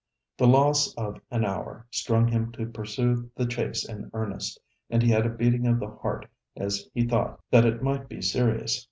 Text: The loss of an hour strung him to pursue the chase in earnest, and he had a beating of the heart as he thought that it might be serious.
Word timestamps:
The 0.35 0.47
loss 0.47 0.95
of 0.95 1.21
an 1.29 1.45
hour 1.45 1.85
strung 1.91 2.27
him 2.27 2.51
to 2.53 2.65
pursue 2.65 3.29
the 3.35 3.45
chase 3.45 3.87
in 3.87 4.09
earnest, 4.15 4.59
and 4.89 5.03
he 5.03 5.11
had 5.11 5.27
a 5.27 5.29
beating 5.29 5.67
of 5.67 5.79
the 5.79 5.91
heart 5.91 6.25
as 6.57 6.89
he 6.95 7.05
thought 7.05 7.39
that 7.51 7.65
it 7.65 7.83
might 7.83 8.09
be 8.09 8.19
serious. 8.19 8.79